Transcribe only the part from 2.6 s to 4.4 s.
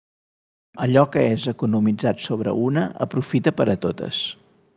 una aprofita per a totes.